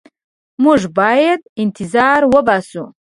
[0.63, 2.83] موږ باید انتظار وباسو.